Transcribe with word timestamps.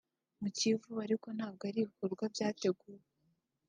mu 0.41 0.49
Kivu 0.57 0.91
ariko 1.05 1.27
ntabwo 1.37 1.61
ari 1.69 1.79
ibikorwa 1.81 2.23
byateguwe 2.33 3.03